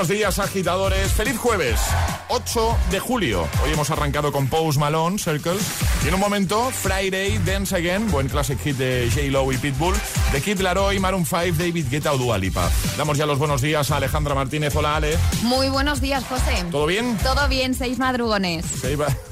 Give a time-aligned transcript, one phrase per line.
[0.00, 1.12] Buenos días, agitadores.
[1.12, 1.78] Feliz jueves,
[2.28, 3.46] 8 de julio.
[3.62, 5.60] Hoy hemos arrancado con Pose Malone, Circles.
[6.02, 9.94] Y en un momento, Friday, Dance Again, buen classic hit de J-Lo y Pitbull.
[10.32, 12.70] De Kid Laroi, Maroon 5, David Guetta o Dua Lipa.
[12.96, 14.74] Damos ya los buenos días a Alejandra Martínez.
[14.74, 15.18] Hola, Ale.
[15.42, 16.64] Muy buenos días, José.
[16.70, 17.18] ¿Todo bien?
[17.18, 18.64] Todo bien, seis madrugones.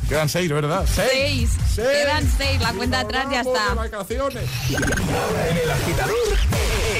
[0.06, 0.86] Quedan seis, ¿verdad?
[0.86, 1.48] Seis.
[1.76, 3.72] Quedan seis, la cuenta atrás ya está.
[3.72, 4.44] vacaciones.
[4.68, 6.14] en el agitador,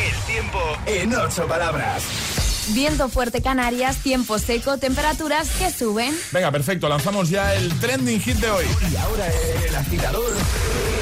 [0.07, 2.38] el tiempo en ocho palabras.
[2.75, 6.15] Viento fuerte Canarias, tiempo seco, temperaturas que suben.
[6.33, 8.67] Venga, perfecto, lanzamos ya el trending hit de hoy.
[8.93, 9.27] Y ahora
[9.67, 10.37] el agitador,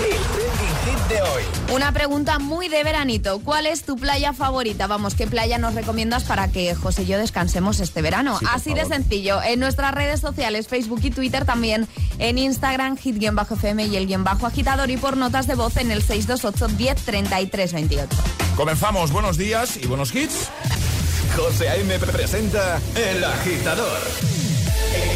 [0.04, 1.42] el trending hit de hoy.
[1.74, 3.40] Una pregunta muy de veranito.
[3.40, 4.86] ¿Cuál es tu playa favorita?
[4.86, 8.38] Vamos, ¿qué playa nos recomiendas para que José y yo descansemos este verano?
[8.48, 9.42] Así de sencillo.
[9.42, 11.88] En nuestras redes sociales, Facebook y Twitter también.
[12.18, 16.02] En Instagram, hit-fm y el guion bajo agitador y por notas de voz en el
[16.02, 18.08] 628 10 28.
[18.54, 20.48] Comenzamos, buenos días y buenos hits.
[21.36, 21.98] José A.M.
[21.98, 23.98] presenta El Agitador.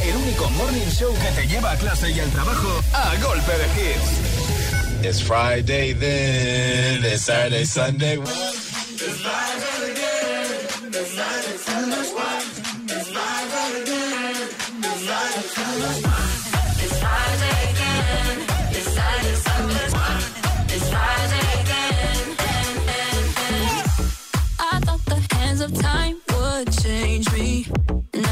[0.03, 3.65] El único morning show que te lleva a clase y al trabajo a golpe de
[3.81, 5.03] hits.
[5.03, 8.19] It's Friday then, it's Saturday, Sunday.
[25.69, 26.10] time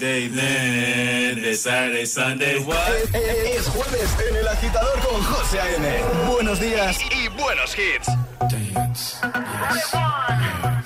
[0.00, 2.88] Saturday, Monday, Saturday, Sunday, what?
[3.12, 6.02] Es jueves en El Agitador con José A.M.
[6.26, 8.06] Buenos días y, buenos hits.
[8.48, 9.18] Dance,
[9.74, 10.79] yes, yeah.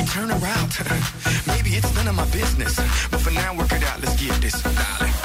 [0.00, 0.70] we turn around?
[1.46, 2.76] Maybe it's none of my business.
[3.10, 4.00] But for now, work it out.
[4.00, 4.62] Let's get this.
[4.62, 5.17] Darling.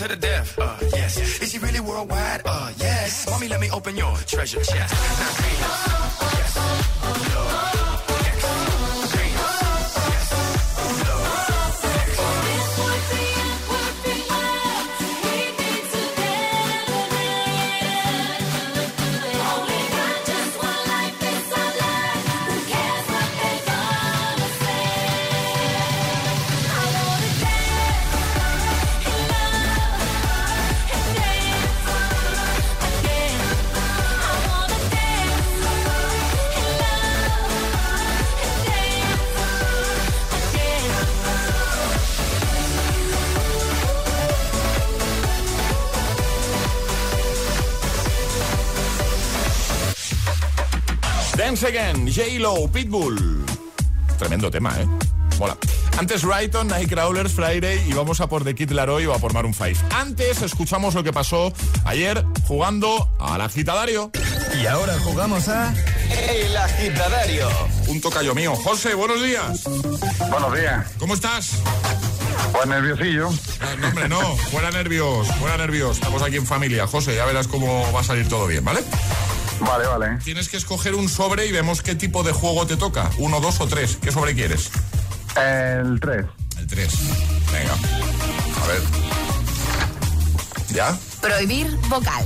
[0.00, 1.42] To the death, uh, yes.
[1.42, 2.40] Is he really worldwide?
[2.46, 3.28] Uh, yes.
[3.28, 4.94] Mommy, let me open your treasure chest.
[4.94, 5.49] Now,
[51.50, 53.44] Dance Again, J-Lo, Pitbull.
[54.20, 54.86] Tremendo tema, ¿eh?
[55.36, 55.56] Mola.
[55.98, 59.52] Antes Brighton, Nightcrawlers, Friday y vamos a por The Kid Laroi o a por Maroon
[59.52, 59.80] 5.
[59.90, 61.52] Antes escuchamos lo que pasó
[61.84, 64.12] ayer jugando al agitadario.
[64.62, 65.74] Y ahora jugamos a
[66.28, 67.48] El Agitadario.
[67.88, 68.54] Un tocayo mío.
[68.54, 69.64] José, buenos días.
[70.30, 70.86] Buenos días.
[71.00, 71.50] ¿Cómo estás?
[72.52, 73.28] Pues nerviosillo.
[73.60, 74.20] Ah, No, hombre, no.
[74.52, 75.96] Fuera nervios, fuera nervios.
[75.96, 76.86] Estamos aquí en familia.
[76.86, 78.84] José, ya verás cómo va a salir todo bien, ¿vale?
[79.60, 80.18] Vale, vale.
[80.24, 83.10] Tienes que escoger un sobre y vemos qué tipo de juego te toca.
[83.18, 83.98] Uno, dos o tres.
[84.00, 84.70] ¿Qué sobre quieres?
[85.36, 86.26] El 3.
[86.58, 86.98] El 3.
[87.52, 87.72] Venga.
[88.62, 88.82] A ver.
[90.72, 90.98] ¿Ya?
[91.20, 92.24] Prohibir vocal.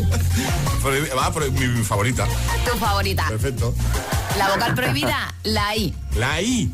[1.18, 2.26] Va, por mi, mi favorita.
[2.70, 3.28] Tu favorita.
[3.28, 3.74] Perfecto.
[4.38, 5.94] La vocal prohibida, la I.
[6.14, 6.72] La I.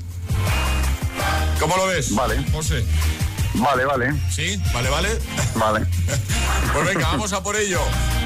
[1.58, 2.14] ¿Cómo lo ves?
[2.14, 2.44] Vale.
[2.52, 2.84] José.
[3.54, 4.12] Vale, vale.
[4.30, 4.60] ¿Sí?
[4.72, 5.18] ¿Vale, vale?
[5.54, 5.86] Vale.
[6.72, 7.80] Pues venga, vamos a por ello.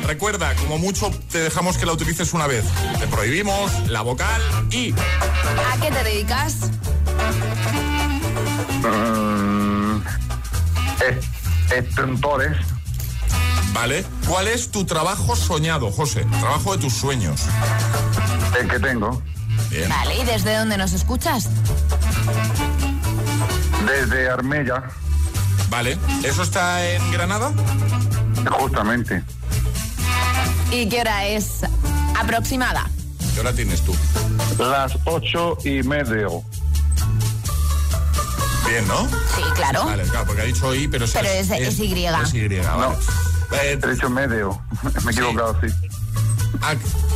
[0.07, 2.62] Recuerda, como mucho te dejamos que la utilices una vez.
[3.00, 4.93] Te prohibimos la vocal I.
[4.93, 6.71] ¿A qué te dedicas?
[11.71, 12.57] Extintores.
[13.73, 14.04] ¿Vale?
[14.28, 16.25] ¿Cuál es tu trabajo soñado, José?
[16.40, 17.43] Trabajo de tus sueños.
[18.59, 19.23] El que tengo.
[19.71, 19.88] Bien.
[19.88, 21.49] Vale, ¿y desde dónde nos escuchas?
[23.87, 24.85] Desde Armella,
[25.75, 25.99] Vale.
[26.23, 27.50] ¿Eso está en Granada?
[28.61, 29.25] justamente.
[30.71, 31.62] ¿Y qué hora es
[32.16, 32.88] aproximada?
[33.35, 33.93] ¿Qué hora tienes tú?
[34.59, 36.45] Las ocho y medio.
[38.69, 39.02] Bien, ¿no?
[39.35, 39.85] Sí, claro.
[39.85, 42.04] Vale, claro, porque ha dicho I, pero, Pero es- es Y.
[42.04, 42.95] Es Y, vale.
[43.64, 44.61] Eh, He dicho medio.
[45.04, 45.66] Me he equivocado, sí.
[46.62, 46.75] ah,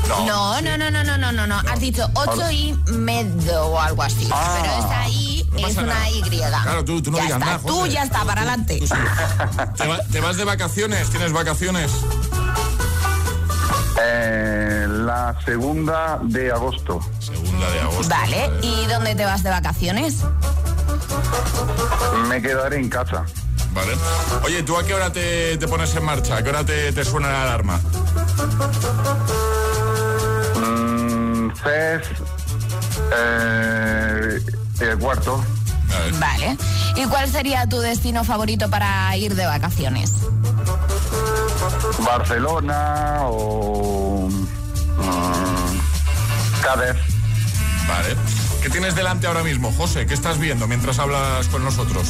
[0.08, 0.26] no.
[0.26, 1.58] No, no, no, no, no, no, no, no.
[1.60, 4.28] Has dicho 8 y medio o algo así.
[4.32, 4.58] Ah.
[4.60, 6.10] Pero esta I No es una nada.
[6.10, 6.22] Y.
[6.22, 8.80] Claro, tú- tú no ya digas está, nada, Tú ya está, para adelante.
[9.76, 11.08] ¿Te, va- te vas de vacaciones?
[11.10, 11.90] ¿Tienes vacaciones?
[14.00, 17.00] Eh, la segunda de agosto.
[17.18, 18.08] Segunda de agosto.
[18.08, 20.16] Vale, ¿y dónde te vas de vacaciones?
[22.28, 23.24] Me quedaré en casa.
[23.72, 23.92] Vale.
[24.44, 26.36] Oye, ¿tú a qué hora te, te pones en marcha?
[26.36, 27.80] ¿A qué hora te, te suena la alarma?
[30.56, 32.02] Mm, CES.
[33.12, 34.40] Eh,
[34.80, 35.44] el cuarto.
[36.18, 36.56] Vale.
[36.96, 40.12] ¿Y cuál sería tu destino favorito para ir de vacaciones?
[42.04, 44.28] Barcelona o.
[44.28, 45.76] mm,
[46.62, 46.96] Cádiz.
[47.88, 48.16] Vale.
[48.62, 50.06] ¿Qué tienes delante ahora mismo, José?
[50.06, 52.06] ¿Qué estás viendo mientras hablas con nosotros?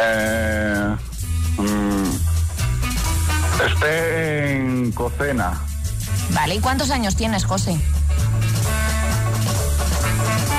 [0.00, 0.96] Eh,
[1.58, 2.10] mm,
[3.66, 5.58] esté en cocina.
[6.30, 7.78] Vale, ¿y cuántos años tienes, José?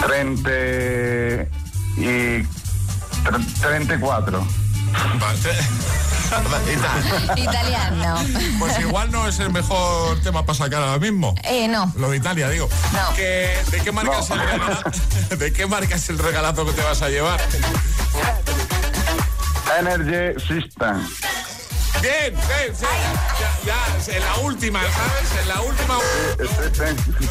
[0.08, 0.50] 30
[1.98, 2.44] y.
[3.24, 4.48] tre- 34.
[5.20, 5.40] Vale.
[7.38, 8.16] Italiano.
[8.58, 11.36] Pues igual no es el mejor tema para sacar ahora mismo.
[11.44, 11.92] Eh, no.
[11.96, 12.68] Lo de Italia, digo.
[12.92, 13.16] No.
[13.16, 14.90] ¿de, qué marca es el regalazo,
[15.38, 17.40] ¿De qué marca es el regalazo que te vas a llevar?
[19.80, 21.08] Energy System.
[22.04, 22.86] Bien, bien, sí.
[23.66, 25.42] Ya, ya, en la última, ¿sabes?
[25.42, 26.00] En la última.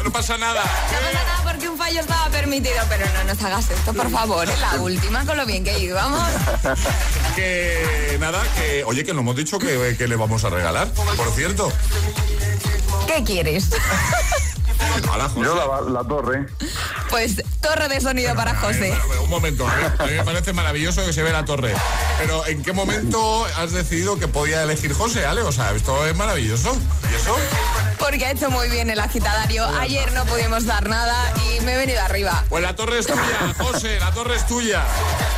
[0.03, 0.63] No pasa nada.
[0.63, 4.49] No pasa nada porque un fallo estaba permitido, pero no nos hagas esto, por favor.
[4.49, 6.27] En la última, con lo bien que íbamos.
[7.35, 8.83] Que nada, que.
[8.83, 11.71] Oye, que nos hemos dicho que, que le vamos a regalar, por cierto.
[13.07, 13.69] ¿Qué quieres?
[15.11, 15.41] Hola, José.
[15.45, 16.45] Yo la, la torre.
[17.09, 18.91] Pues torre de sonido para José.
[18.91, 21.73] A ver, Un momento, a mí me parece maravilloso que se ve la torre.
[22.19, 25.41] Pero ¿en qué momento has decidido que podía elegir José, Ale?
[25.41, 26.75] O sea, esto es maravilloso.
[27.11, 27.35] ¿Y eso?
[28.03, 29.65] Porque ha hecho muy bien el agitadario.
[29.79, 31.15] Ayer no pudimos dar nada
[31.47, 32.43] y me he venido arriba.
[32.49, 34.83] Pues la torre es tuya, José, la torre es tuya.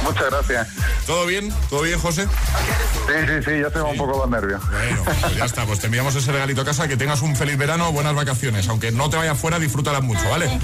[0.04, 0.68] Muchas gracias.
[1.06, 1.54] ¿Todo bien?
[1.70, 2.26] ¿Todo bien, José?
[2.26, 4.62] Sí, sí, sí, ya tengo un poco los nervios.
[4.68, 7.56] Bueno, pues ya está, pues te enviamos ese regalito a casa, que tengas un feliz
[7.56, 8.68] verano, buenas vacaciones.
[8.68, 10.60] Aunque no te vayas fuera, disfrútalas mucho, ¿vale?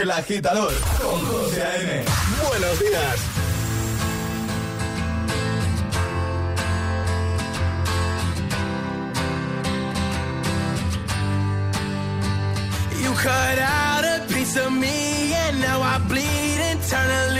[0.00, 2.04] El agitador con José A.M.
[2.48, 3.41] Buenos días.
[13.22, 17.31] Cut out a piece of me and now I bleed internally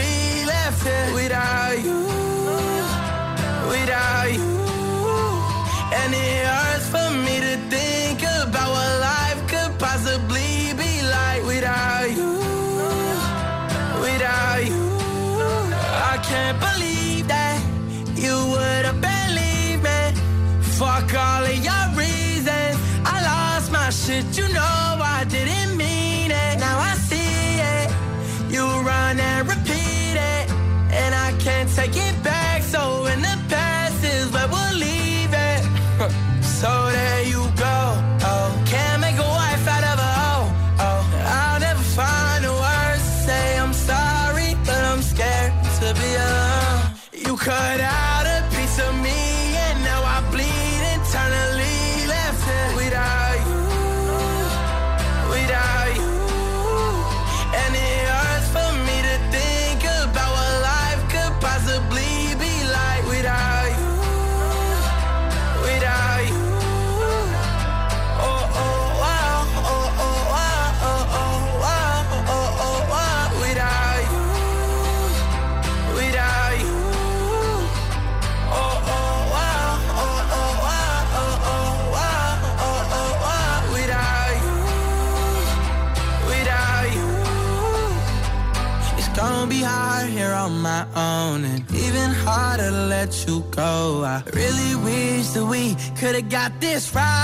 [96.21, 97.22] got this right.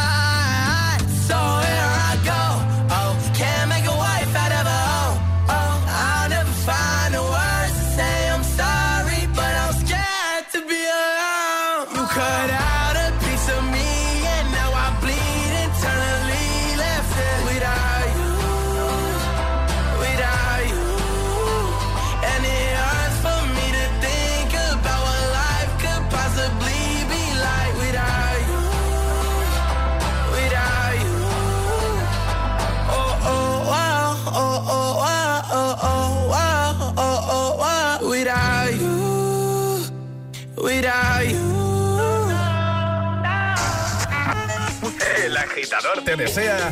[45.59, 46.71] Agitador te desea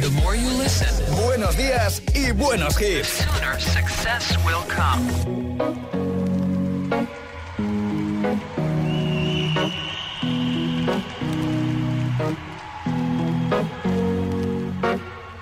[1.25, 3.25] buenos días y buenos hits.
[3.59, 5.03] success will come.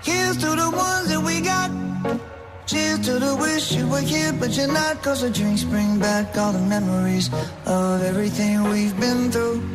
[0.03, 1.69] Here's to the ones that we got.
[2.65, 5.03] Cheers to the wish you were here, but you're not.
[5.03, 7.29] Cause the drinks bring back all the memories
[7.67, 9.74] of everything we've been through.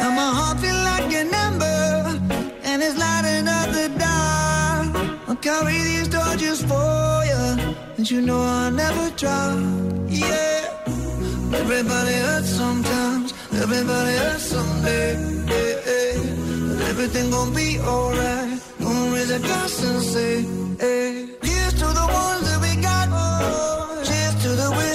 [0.00, 2.20] Now my heart feel like an ember
[2.64, 4.86] and it's lighting up the dark.
[5.28, 7.44] I'll carry these torches for you,
[7.96, 9.58] and you know I'll never drop.
[10.08, 10.68] Yeah.
[11.62, 15.16] Everybody hurts sometimes, everybody hurts someday.
[15.46, 18.60] But everything gon' be alright.
[18.80, 20.34] Gonna raise a glass and say,
[20.78, 21.28] hey.
[21.42, 23.08] Here's to the ones that we got.
[23.10, 23.81] The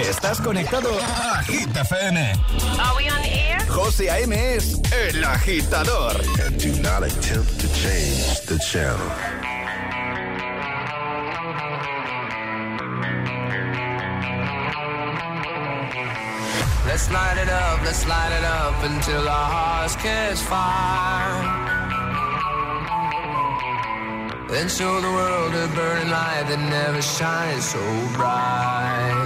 [0.00, 2.32] Estás conectado a Hit FM.
[2.78, 3.58] Are we on air?
[3.68, 4.32] José A.M.
[4.32, 6.14] es el agitador.
[6.46, 8.98] And do not attempt to change the channel.
[16.86, 21.68] Let's light it up, let's light it up until our hearts catch fire.
[24.48, 27.80] Then show the world a burning light that never shines so
[28.14, 29.17] bright.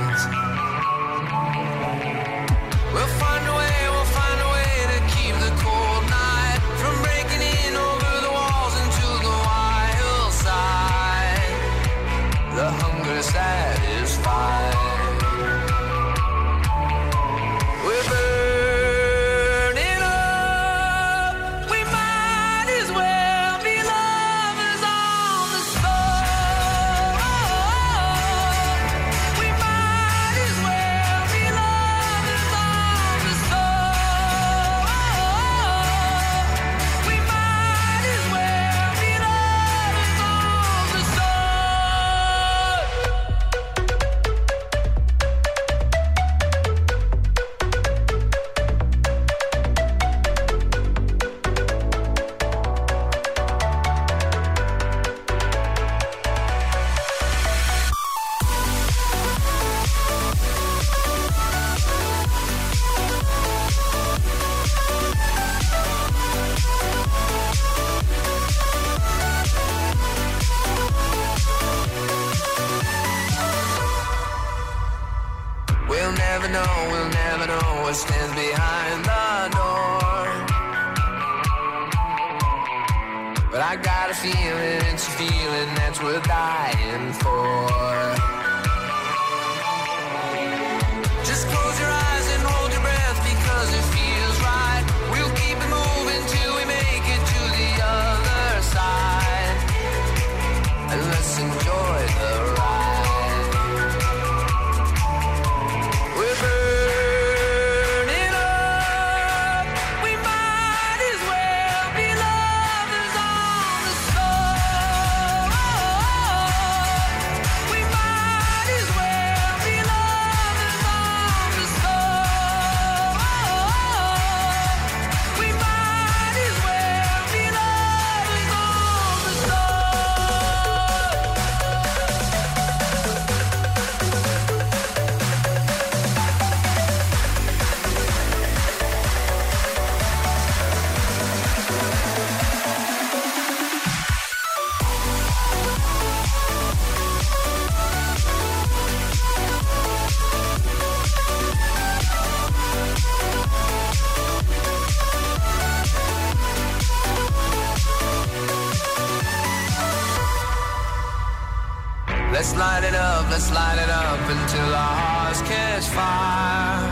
[164.11, 166.83] Up until our hearts catch fire.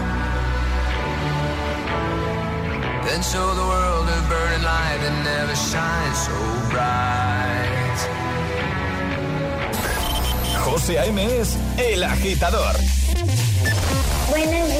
[3.07, 6.38] Then show the world a burning light that never shines so
[6.73, 8.01] bright.
[10.64, 11.18] José A.M.
[11.18, 12.77] es el agitador.
[14.31, 14.80] Buenos días,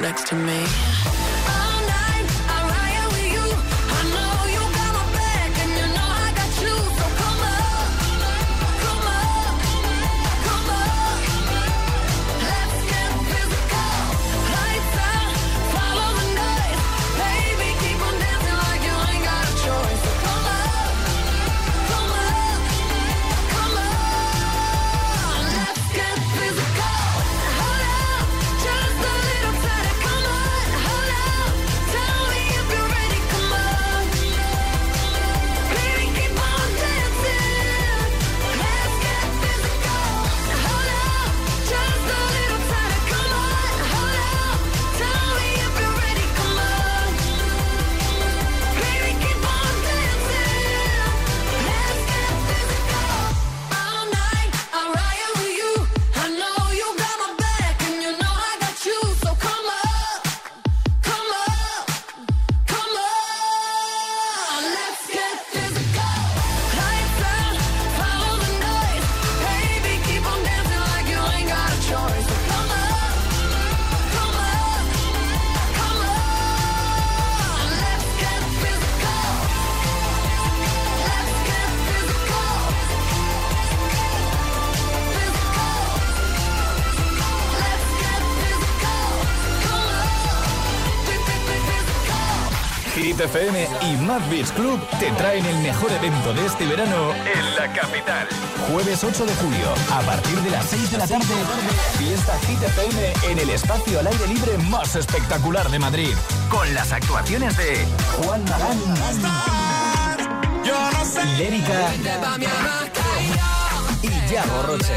[0.00, 0.97] Next to me?
[94.58, 98.26] Club te traen el mejor evento de este verano en la capital.
[98.68, 101.24] Jueves 8 de julio, a partir de las 6 de la tarde,
[101.96, 106.12] fiesta Hit FM en el espacio al aire libre más espectacular de Madrid.
[106.48, 108.78] Con las actuaciones de Juan Magán,
[111.38, 111.92] Lérica
[114.02, 114.94] y Yago Roche.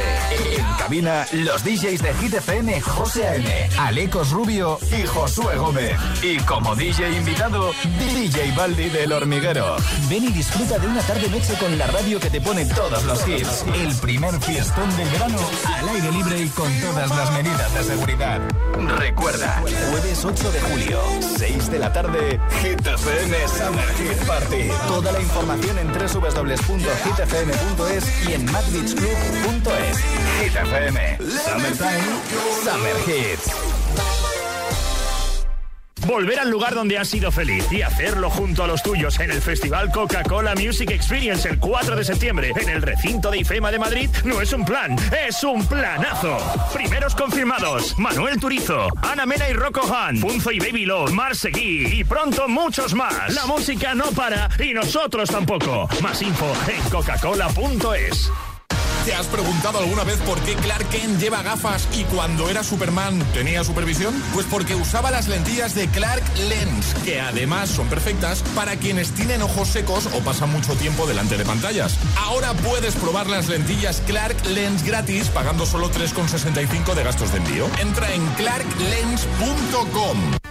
[0.57, 5.97] En cabina, los DJs de Hit FM, José A.M., Alecos Rubio y Josué Gómez.
[6.21, 9.75] Y como DJ invitado, DJ Baldi del Hormiguero.
[10.09, 13.65] Ven y disfruta de una tarde-noche con la radio que te pone todos los hits.
[13.73, 18.41] El primer fiestón del verano, al aire libre y con todas las medidas de seguridad.
[18.99, 20.99] Recuerda, jueves 8 de julio,
[21.37, 24.69] 6 de la tarde, Hit Summer Hit Party.
[24.87, 26.89] Toda la información en www.hitfm.es
[28.27, 28.45] y en
[28.95, 29.97] madbeachclub.es.
[30.41, 32.03] Hit FM, Summertime,
[32.63, 33.51] Summer Hits.
[36.07, 39.39] Volver al lugar donde has sido feliz y hacerlo junto a los tuyos en el
[39.39, 44.09] Festival Coca-Cola Music Experience el 4 de septiembre en el recinto de IFEMA de Madrid
[44.23, 44.95] no es un plan,
[45.27, 46.37] es un planazo.
[46.73, 51.99] Primeros confirmados: Manuel Turizo, Ana Mena y Rocco Han, Punzo y Baby Love, Mar Seguí
[51.99, 53.33] y pronto muchos más.
[53.33, 55.87] La música no para y nosotros tampoco.
[56.01, 58.31] Más info en coca-cola.es.
[59.05, 63.19] ¿Te has preguntado alguna vez por qué Clark Kent lleva gafas y cuando era Superman
[63.33, 64.13] tenía supervisión?
[64.31, 69.41] Pues porque usaba las lentillas de Clark Lens, que además son perfectas para quienes tienen
[69.41, 71.97] ojos secos o pasan mucho tiempo delante de pantallas.
[72.15, 77.67] Ahora puedes probar las lentillas Clark Lens gratis pagando solo 3,65 de gastos de envío.
[77.79, 80.50] Entra en clarklens.com.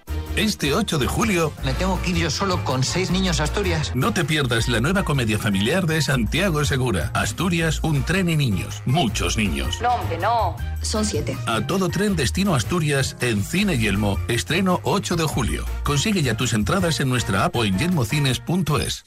[0.35, 1.51] Este 8 de julio...
[1.63, 3.91] ¿Me tengo que ir yo solo con seis niños a Asturias?
[3.95, 7.11] No te pierdas la nueva comedia familiar de Santiago Segura.
[7.13, 8.81] Asturias, un tren y niños.
[8.85, 9.79] Muchos niños.
[9.81, 10.55] No, hombre, no.
[10.81, 11.37] Son siete.
[11.47, 14.17] A todo tren destino Asturias en Cine Yelmo.
[14.29, 15.65] Estreno 8 de julio.
[15.83, 19.03] Consigue ya tus entradas en nuestra app o en yelmocines.es.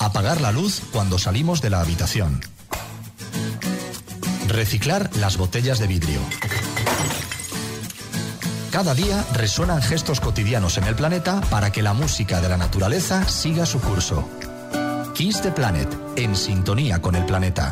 [0.00, 2.40] Apagar la luz cuando salimos de la habitación.
[4.48, 6.18] Reciclar las botellas de vidrio.
[8.72, 13.28] Cada día resuenan gestos cotidianos en el planeta para que la música de la naturaleza
[13.28, 14.26] siga su curso.
[15.14, 17.70] Kiss the Planet, en sintonía con el planeta.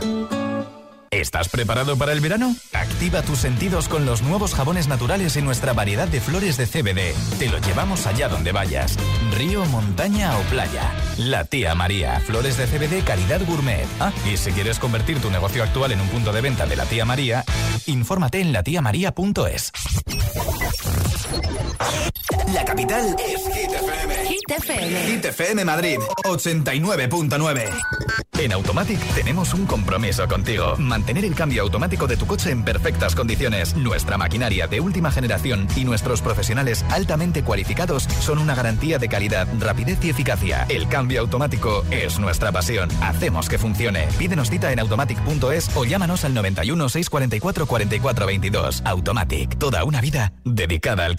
[1.11, 2.55] ¿Estás preparado para el verano?
[2.75, 7.39] Activa tus sentidos con los nuevos jabones naturales en nuestra variedad de flores de CBD.
[7.39, 8.97] Te lo llevamos allá donde vayas.
[9.35, 10.93] Río, montaña o playa.
[11.17, 12.21] La tía María.
[12.21, 13.87] Flores de CBD calidad gourmet.
[14.01, 16.85] Ah, y si quieres convertir tu negocio actual en un punto de venta de la
[16.85, 17.45] tía María,
[17.87, 19.73] infórmate en latiamaría.es.
[20.73, 21.00] Yeah.
[22.53, 24.15] La capital es Hit FM.
[24.27, 25.07] Hit FM.
[25.07, 27.71] Hit FM Madrid, 89.9.
[28.41, 30.75] En Automatic tenemos un compromiso contigo.
[30.79, 33.77] Mantener el cambio automático de tu coche en perfectas condiciones.
[33.77, 39.47] Nuestra maquinaria de última generación y nuestros profesionales altamente cualificados son una garantía de calidad,
[39.59, 40.65] rapidez y eficacia.
[40.71, 42.89] El cambio automático es nuestra pasión.
[43.03, 44.09] Hacemos que funcione.
[44.19, 48.83] Pídenos cita en automatic.es o llámanos al 91 644 44 22.
[48.87, 49.59] Automatic.
[49.59, 51.15] Toda una vida dedicada al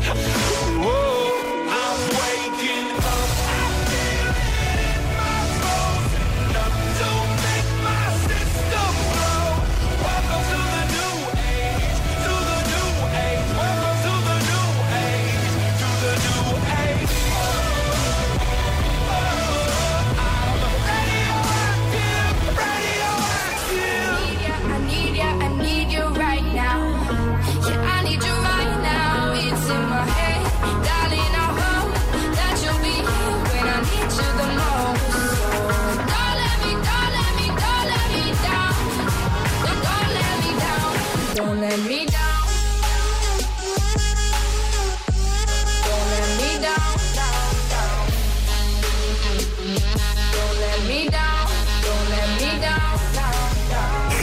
[0.00, 0.58] Yeah.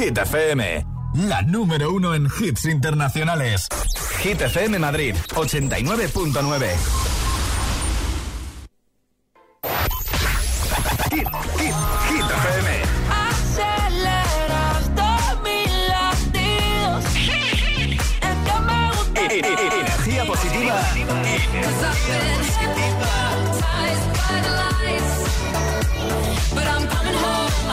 [0.06, 0.20] Hit
[1.16, 3.68] la número uno en hits internacionales.
[4.22, 7.15] Hit FM Madrid, 89.9.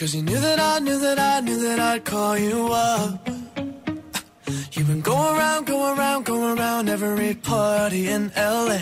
[0.00, 3.28] Cause you knew that I knew that I knew that I'd call you up.
[4.72, 8.78] You've been going around, going around, going around every party in LA.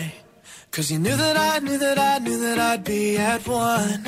[0.71, 4.01] Cause you knew that I knew that I knew that I'd be at one.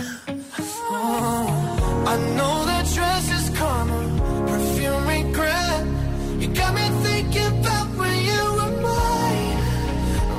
[0.90, 4.00] Oh, I know that dress is karma,
[4.48, 5.86] perfume regret.
[6.40, 9.58] You got me thinking about when you were mine.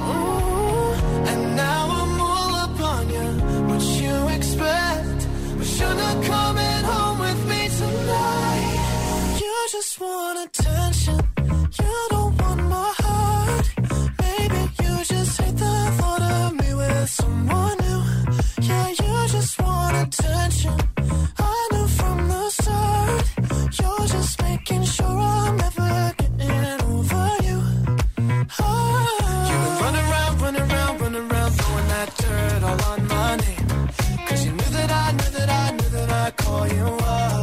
[0.08, 3.28] Ooh, and now I'm all up on you.
[3.68, 5.28] What you expect?
[5.58, 6.51] But you're not coming
[9.72, 11.18] just want attention.
[11.80, 13.66] You don't want my heart.
[14.20, 18.02] Maybe you just hate the thought of me with someone new.
[18.68, 20.76] Yeah, you just want attention.
[21.38, 23.24] I knew from the start.
[23.80, 27.58] You're just making sure I'm never getting over you.
[28.60, 29.46] Oh.
[29.48, 33.88] You've been running around, running around, running around, throwing that dirt all on my name.
[34.28, 37.41] Cause you knew that I knew that I knew that I'd call you up.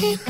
[0.00, 0.29] dream.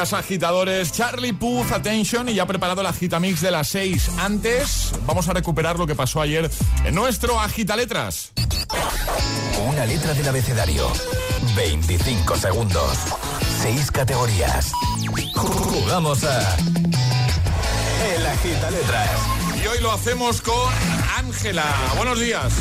[0.00, 0.92] Días, agitadores.
[0.92, 4.10] Charlie Puth, attention, y ya ha preparado la agitamix de las 6.
[4.18, 6.50] Antes, vamos a recuperar lo que pasó ayer
[6.84, 8.32] en nuestro Agitaletras.
[9.66, 10.90] Una letra del abecedario.
[11.54, 12.96] 25 segundos.
[13.62, 14.72] 6 categorías.
[15.34, 16.56] Jugamos a.
[18.14, 19.10] El Agita Letras.
[19.62, 20.72] Y hoy lo hacemos con
[21.18, 21.66] Ángela.
[21.96, 22.54] Buenos días.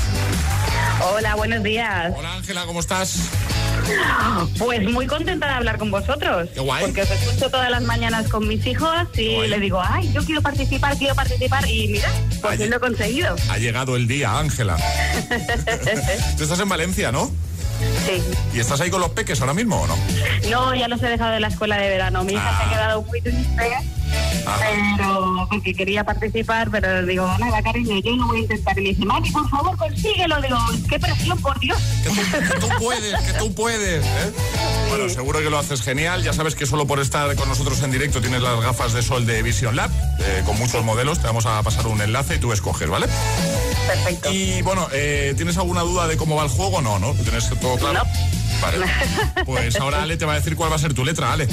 [1.14, 2.14] Hola, buenos días.
[2.18, 3.30] Hola Ángela, ¿cómo estás?
[4.58, 6.50] Pues muy contenta de hablar con vosotros.
[6.56, 6.86] Guay.
[6.86, 9.50] Porque os escucho todas las mañanas con mis hijos y guay.
[9.50, 11.68] le digo, ay, yo quiero participar, quiero participar.
[11.70, 12.10] Y mira,
[12.42, 13.36] pues lo he conseguido.
[13.50, 14.78] Ha llegado el día, Ángela.
[16.38, 17.32] Tú estás en Valencia, ¿no?
[18.10, 18.24] Sí.
[18.54, 19.96] ¿Y estás ahí con los peques ahora mismo o no?
[20.50, 22.24] No, ya los he dejado de la escuela de verano.
[22.24, 23.72] Mi hija se ha quedado muy triste,
[24.60, 28.80] pero porque quería participar, pero digo, nada, cariño, yo no voy a intentar.
[28.80, 30.42] Y me dice, mami, por favor, consíguelo.
[30.42, 30.58] Digo,
[30.90, 31.78] qué presión, por Dios.
[32.04, 34.06] Que tú puedes, que tú puedes.
[34.06, 34.32] ¿eh?
[34.90, 36.24] Bueno, seguro que lo haces genial.
[36.24, 39.26] Ya sabes que solo por estar con nosotros en directo tienes las gafas de sol
[39.26, 41.20] de Vision Lab, eh, con muchos modelos.
[41.20, 43.08] Te vamos a pasar un enlace y tú escoges, ¿vale?
[43.88, 44.32] Perfecto.
[44.32, 46.82] Y bueno, eh, ¿tienes alguna duda de cómo va el juego?
[46.82, 47.14] No, ¿no?
[47.14, 47.99] ¿Lo ¿Tienes todo claro?
[48.62, 48.86] Vale.
[49.46, 51.48] Pues ahora Ale te va a decir cuál va a ser tu letra, Ale.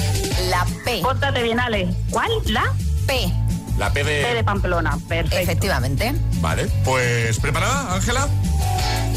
[0.51, 1.01] La P.
[1.03, 1.89] Pórtate bien, Ale.
[2.11, 2.31] ¿Cuál?
[2.47, 2.73] La
[3.07, 3.33] P.
[3.79, 4.25] La P de...
[4.25, 4.99] P de Pamplona.
[5.09, 5.37] Perfecto.
[5.39, 6.15] Efectivamente.
[6.41, 8.29] Vale, pues ¿preparada, Ángela?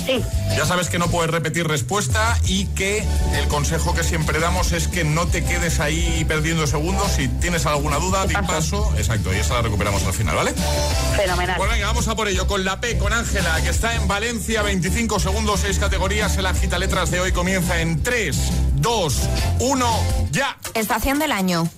[0.05, 0.23] Sí.
[0.57, 3.05] Ya sabes que no puedes repetir respuesta y que
[3.35, 7.11] el consejo que siempre damos es que no te quedes ahí perdiendo segundos.
[7.11, 8.91] Si tienes alguna duda, di paso.
[8.97, 10.53] Exacto, y esa la recuperamos al final, ¿vale?
[11.15, 11.57] Fenomenal.
[11.57, 14.63] Pues venga, vamos a por ello con la P, con Ángela, que está en Valencia,
[14.63, 16.35] 25 segundos, 6 categorías.
[16.37, 18.35] El agita letras de hoy comienza en 3,
[18.75, 19.19] 2,
[19.59, 19.99] 1,
[20.31, 20.57] ya.
[20.73, 21.69] Estación del año.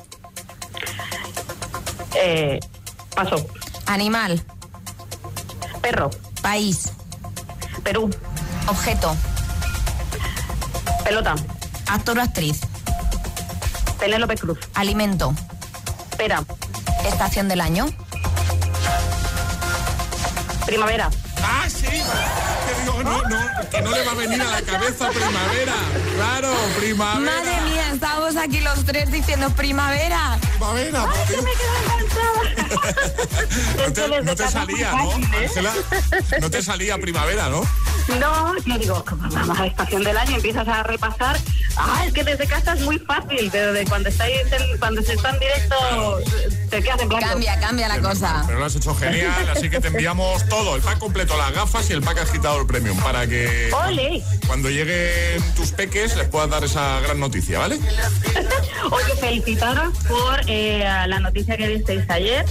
[2.15, 2.59] Eh,
[3.15, 3.45] paso.
[3.85, 4.43] Animal.
[5.81, 6.09] Perro.
[6.41, 6.91] País.
[7.83, 8.09] Perú.
[8.67, 9.15] Objeto.
[11.03, 11.35] Pelota.
[11.87, 12.61] Actor o actriz.
[13.99, 14.59] Penélope Cruz.
[14.73, 15.33] Alimento.
[16.17, 16.43] Pera.
[17.05, 17.87] Estación del año.
[20.65, 21.09] Primavera.
[21.43, 21.85] ¡Ah, sí!
[21.85, 25.73] Que digo, no, no, que no le va a venir a la cabeza primavera.
[26.15, 27.31] Claro, primavera.
[27.31, 30.37] Madre mía, estábamos aquí los tres diciendo primavera.
[30.41, 32.10] Primavera, Ay, me quedo.
[33.77, 35.73] No te, no te salía, ¿no, Ángela?
[36.39, 37.61] No te salía primavera, ¿no?
[38.19, 41.37] No, yo digo, vamos a la estación del año, empiezas a repasar.
[41.77, 45.13] Ah, es que desde casa es muy fácil, pero de cuando estáis en- cuando se
[45.13, 45.75] está en directo
[46.69, 47.25] te quedas en blanco.
[47.27, 48.43] Cambia, cambia la cosa.
[48.47, 51.89] Pero lo has hecho genial, así que te enviamos todo, el pack completo, las gafas
[51.89, 54.23] y el pack agitador premium, para que ¡Ole!
[54.47, 57.79] cuando lleguen tus peques les puedas dar esa gran noticia, ¿vale?
[58.91, 62.45] Oye, felicitaros por eh, la noticia que disteis ayer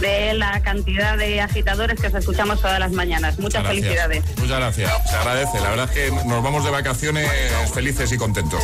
[0.00, 3.38] de la cantidad de agitadores que os escuchamos todas las mañanas.
[3.38, 4.22] Muchas felicidades.
[4.38, 5.60] Muchas gracias, se agradece.
[5.60, 7.30] La verdad es que nos vamos de vacaciones
[7.74, 8.62] felices y contentos.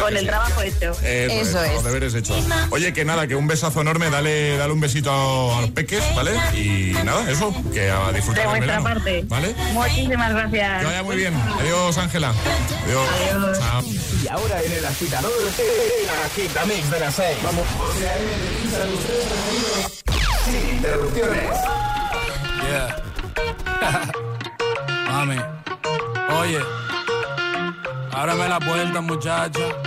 [0.00, 0.92] Con el trabajo hecho.
[1.02, 2.44] Eso, es, Los deberes hechos.
[2.70, 6.02] Oye, que nada, que un besazo enorme, dale, dale un besito a, a los peques,
[6.14, 6.32] ¿vale?
[6.54, 8.84] Y nada, eso, que a De disfrutar del vuestra verano.
[8.84, 9.24] parte.
[9.26, 9.54] ¿Vale?
[9.72, 10.80] Muchísimas gracias.
[10.80, 11.34] Que vaya muy bien.
[11.60, 12.32] Adiós, Ángela.
[12.84, 13.58] Adiós.
[13.58, 13.82] Chao.
[14.22, 17.36] Y ahora en el agitador, el agitamix de las 6.
[17.42, 17.66] Vamos.
[20.46, 21.58] Sin interrupciones.
[22.62, 23.02] Yeah.
[25.10, 25.38] Mami,
[26.40, 26.60] oye,
[28.12, 29.85] ábrame la puerta, muchacha.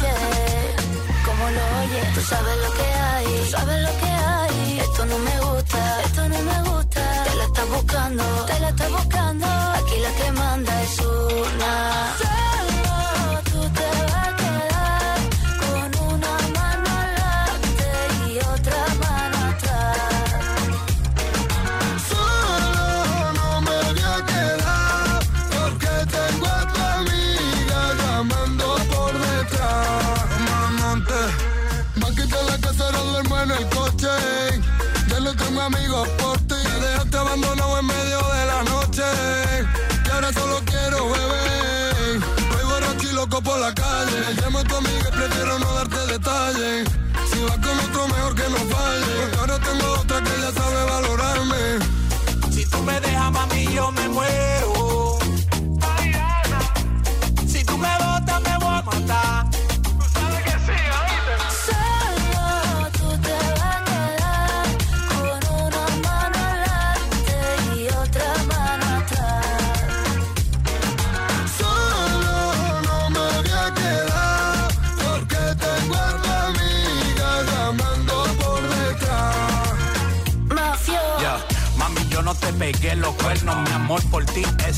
[0.00, 3.24] Como lo oyes, tú sabes lo que hay.
[3.24, 4.80] Tú sabes lo que hay.
[4.80, 7.24] Esto no me gusta, esto no me gusta.
[7.24, 9.46] Te la estás buscando, te la estás buscando.
[9.46, 12.23] Aquí la que manda es una.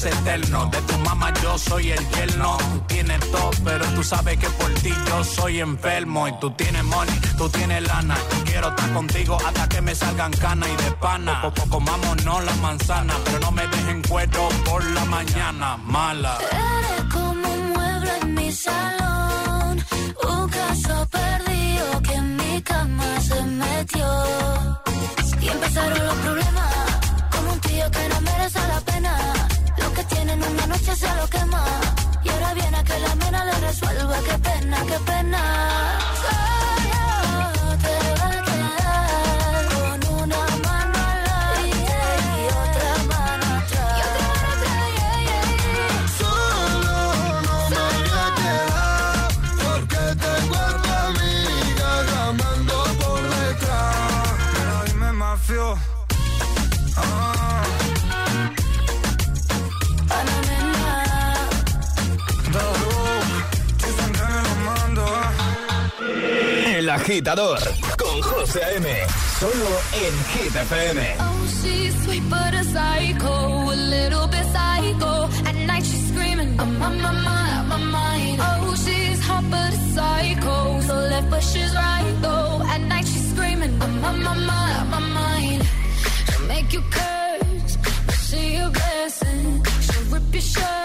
[0.04, 0.66] Eterno.
[0.66, 2.56] De tu mamá yo soy el yerno.
[2.58, 6.28] Tú tienes todo, pero tú sabes que por ti yo soy enfermo.
[6.28, 8.16] Y tú tienes money, tú tienes lana.
[8.44, 11.42] Quiero estar contigo hasta que me salgan canas y de pana.
[11.42, 15.76] Poco comámonos la manzana, pero no me dejen cuero por la mañana.
[15.78, 16.38] Mala.
[16.40, 19.84] Eres como un mueble en mi salón,
[20.30, 24.06] un caso perdido que en mi cama se metió.
[25.40, 26.74] Y empezaron los problemas,
[27.30, 29.46] como un tío que no merece la pena.
[29.94, 31.64] Que tienen una noche se lo quema.
[32.22, 34.16] Y ahora viene a que la mena le resuelva.
[34.28, 35.40] Qué pena, qué pena.
[36.20, 36.55] Solo
[67.22, 68.88] con José A.M.
[69.38, 70.52] Solo en Hit.
[71.18, 75.28] Oh, she's sweet but a psycho, a little bit psycho.
[75.46, 78.40] At night she's screaming, I'm on my mind, my mind.
[78.40, 82.62] Oh, she's hot but a psycho, so left but she's right though.
[82.66, 85.62] At night she's screaming, I'm on my mind, my mind.
[86.26, 89.64] She'll make you curse, but she a blessing.
[89.80, 90.76] She'll rip your shirt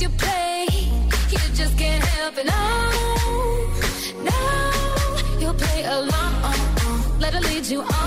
[0.00, 0.66] Your play,
[1.30, 2.46] you just can't help it.
[2.46, 2.90] No,
[4.24, 7.20] no, you'll play along.
[7.20, 7.99] Let her lead you on.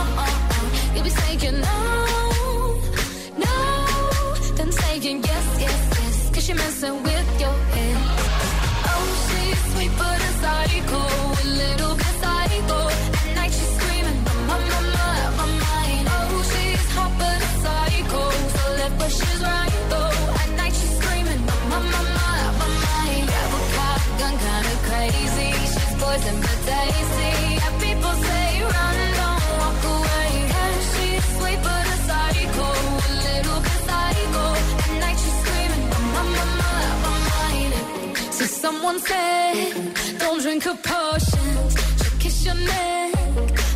[26.13, 27.33] Poison but tasty.
[27.85, 30.27] People say run, don't walk away.
[30.53, 32.67] Yeah, she's sweet but a psycho,
[33.09, 34.45] a little bit psycho.
[34.83, 37.73] At night she's screaming, I'm on my mind, my mind.
[38.37, 39.73] So someone said,
[40.19, 41.71] don't drink her potions.
[41.99, 43.15] She'll kiss your neck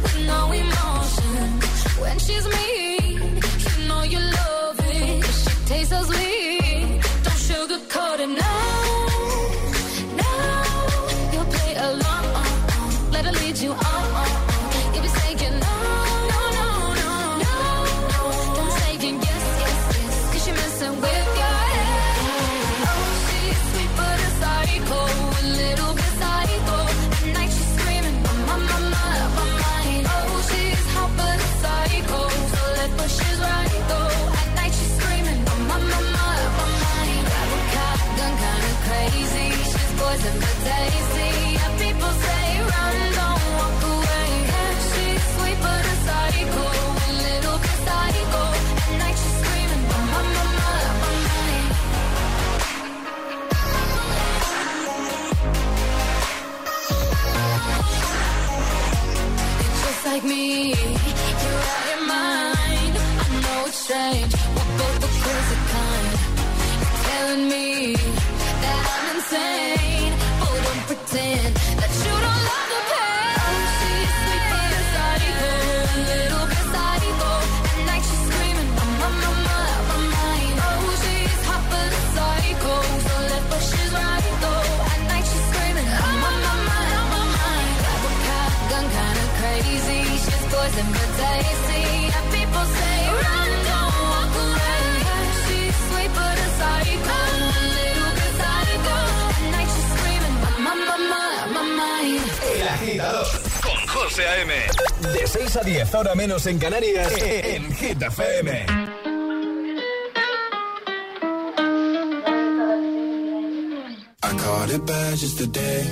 [0.03, 1.45] with no emotion.
[2.01, 2.76] When she's mean,
[60.27, 60.76] me.
[105.13, 108.65] De 6 a 10, ahora menos en Canarias, en Hit FM.
[114.23, 115.83] I caught it bad just today.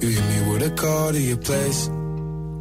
[0.00, 1.90] You hit me with a call to your place.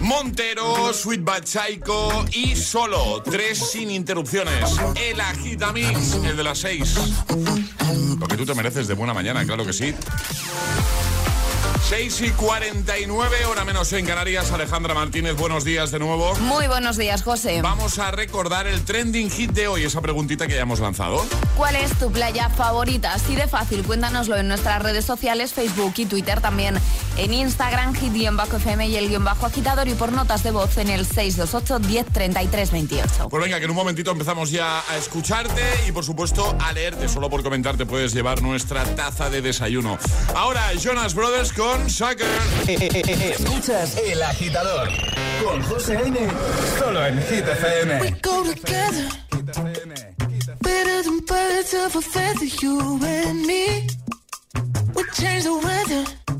[0.00, 1.44] Montero, Sweet Bad
[2.32, 4.64] y solo tres sin interrupciones.
[4.96, 6.96] El Agitamix, el de las seis.
[8.18, 9.94] Lo que tú te mereces de buena mañana, claro que sí.
[11.90, 14.52] 6 y 49, hora menos en Canarias.
[14.52, 16.36] Alejandra Martínez, buenos días de nuevo.
[16.36, 17.62] Muy buenos días, José.
[17.62, 21.26] Vamos a recordar el trending hit de hoy, esa preguntita que ya hemos lanzado.
[21.56, 23.12] ¿Cuál es tu playa favorita?
[23.12, 26.78] Así de fácil, cuéntanoslo en nuestras redes sociales, Facebook y Twitter, también
[27.16, 31.06] en Instagram, hit-fm y el guion bajo agitador y por notas de voz en el
[31.06, 33.28] 628 10 33 28.
[33.28, 37.08] Pues venga, que en un momentito empezamos ya a escucharte y por supuesto a leerte.
[37.08, 39.98] Solo por comentarte puedes llevar nuestra taza de desayuno.
[40.34, 42.26] Ahora, Jonas Brothers con Sucker.
[42.66, 44.88] Escuchas El Agitador
[45.42, 46.18] con José A.M.
[46.78, 48.00] Solo en Hit FM.
[48.00, 49.08] We go together.
[50.60, 53.86] Better than birds of a feather, you and me.
[54.94, 56.39] We change the weather.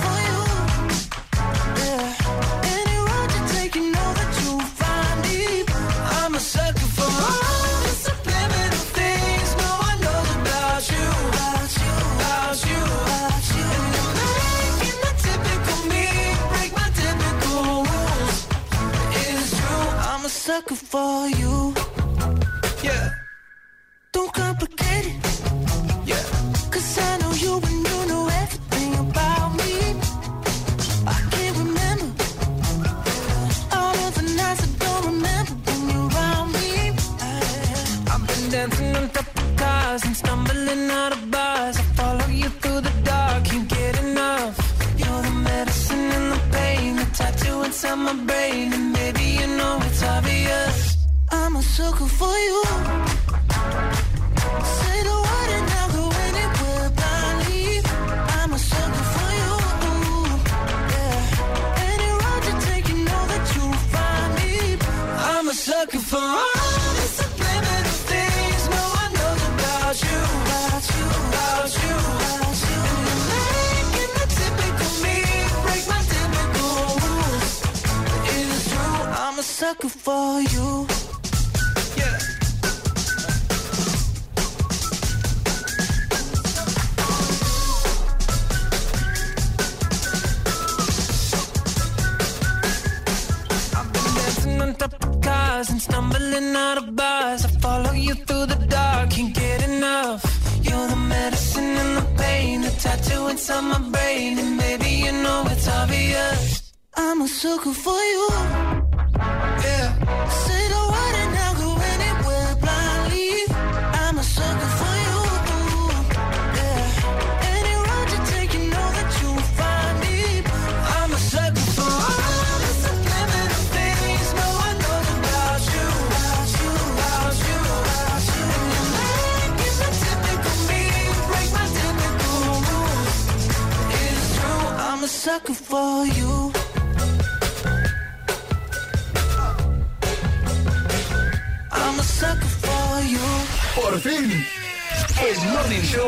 [20.61, 21.40] sucker for you.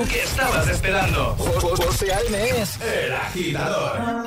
[0.04, 1.36] Show que estabas esperando.
[1.38, 2.62] Jo- José A.M.
[2.62, 4.24] es el agitador.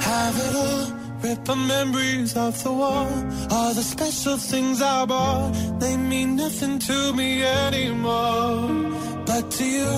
[0.00, 0.92] Have it all,
[1.22, 3.08] rip the memories off the wall.
[3.50, 8.68] All the special things I bought, they mean nothing to me anymore.
[9.26, 9.90] But to you,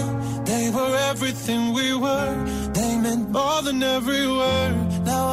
[0.44, 2.34] they were everything we were.
[2.72, 4.85] They meant more than every word.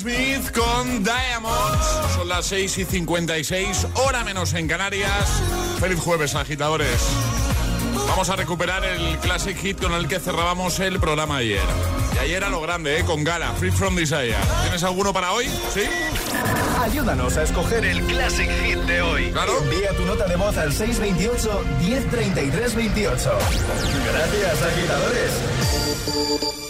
[0.00, 1.86] Smith con Diamonds.
[2.14, 5.42] Son las 6 y 56, hora menos en Canarias.
[5.78, 7.02] Feliz jueves, agitadores.
[8.08, 11.60] Vamos a recuperar el classic hit con el que cerrábamos el programa ayer.
[12.14, 13.04] Y ayer a lo grande, ¿eh?
[13.04, 14.36] con Gala, Free From Desire.
[14.62, 15.50] ¿Tienes alguno para hoy?
[15.74, 15.82] ¿Sí?
[16.80, 19.30] Ayúdanos a escoger el Classic Hit de hoy.
[19.32, 19.52] Claro.
[19.64, 23.38] Envía tu nota de voz al 628 1033 28.
[24.06, 26.69] Gracias, agitadores.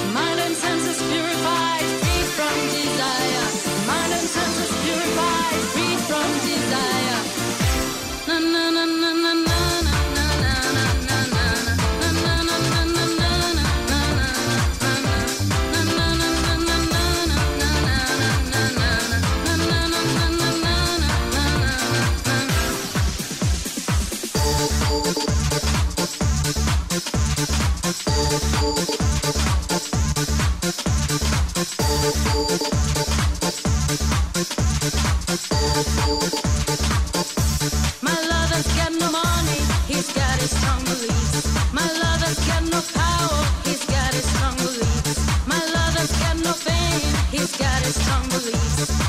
[47.31, 49.00] he's got his strong beliefs.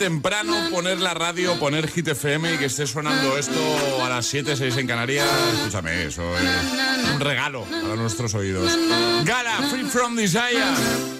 [0.00, 4.56] Temprano, poner la radio, poner Hit FM y que esté sonando esto a las 7,
[4.56, 5.28] 6 en Canarias.
[5.58, 8.78] Escúchame, eso es un regalo para nuestros oídos.
[9.26, 11.19] Gala, Free From Desire.